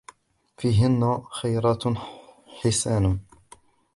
[0.57, 1.83] فِيهِنَّ خَيْرَاتٌ
[2.57, 3.19] حِسَانٌ